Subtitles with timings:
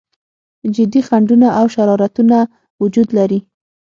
[0.75, 2.37] جدي خنډونه او شرارتونه
[2.81, 3.39] وجود لري.